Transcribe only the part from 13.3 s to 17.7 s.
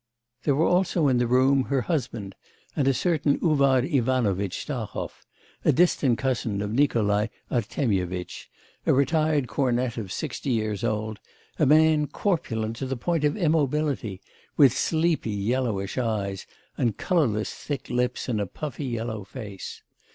immobility, with sleepy yellowish eyes, and colourless